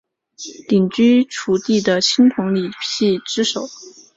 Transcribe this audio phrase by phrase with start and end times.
[0.67, 3.69] 鼎居楚地的青铜礼器之首。